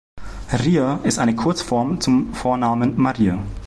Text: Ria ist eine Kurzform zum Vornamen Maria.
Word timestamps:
Ria 0.51 0.99
ist 1.03 1.19
eine 1.19 1.35
Kurzform 1.35 2.01
zum 2.01 2.33
Vornamen 2.33 2.97
Maria. 2.99 3.37